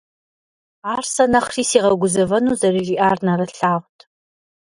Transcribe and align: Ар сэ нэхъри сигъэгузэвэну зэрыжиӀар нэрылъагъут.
Ар 0.91 1.01
сэ 1.13 1.23
нэхъри 1.31 1.63
сигъэгузэвэну 1.69 2.57
зэрыжиӀар 2.59 3.17
нэрылъагъут. 3.25 3.99